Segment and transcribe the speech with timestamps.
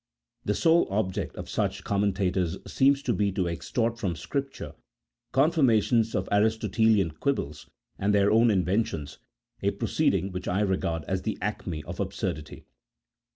[0.45, 4.73] The sole object of such com mentators seems to be to extort from Scripture
[5.31, 9.19] confirmations of Aristotelian quibbles and their own inventions,
[9.61, 12.65] a pro ceeding which I regard as the acme of absurdity.